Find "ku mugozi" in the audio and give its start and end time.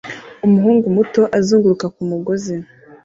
1.95-2.55